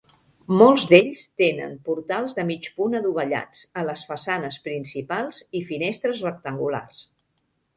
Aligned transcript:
Molts 0.59 0.85
d'ells 0.91 1.25
tenen 1.41 1.75
portals 1.89 2.37
de 2.39 2.45
mig 2.47 2.69
punt 2.79 2.99
adovellats 3.01 3.61
a 3.83 3.83
les 3.91 4.05
façanes 4.13 4.59
principals 4.69 5.43
i 5.61 5.63
finestres 5.69 6.25
rectangulars. 6.31 7.05